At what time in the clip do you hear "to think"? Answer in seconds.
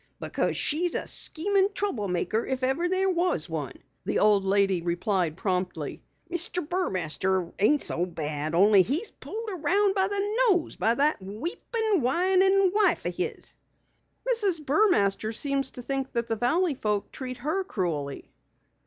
15.69-16.13